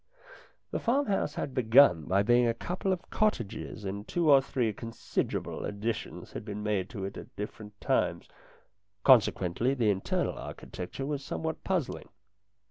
[0.71, 5.63] The farmhouse had begun by being a couple of cottages and two or three considerable
[5.63, 8.27] additions had been made to it at different times;
[9.03, 12.09] consequently, the internal architecture was somewhat puzzling.